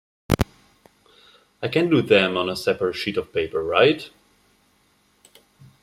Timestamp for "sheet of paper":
2.95-3.61